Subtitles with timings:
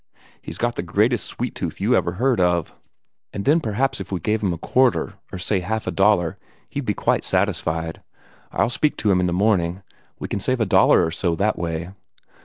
[0.41, 2.73] He's got the greatest sweet tooth you ever heard of.
[3.31, 6.39] And then perhaps if we gave him a quarter, or say half a dollar,
[6.71, 8.01] he'd be quite satisfied.
[8.51, 9.83] I'll speak to him in the morning.
[10.17, 11.91] We can save a dollar or so that way."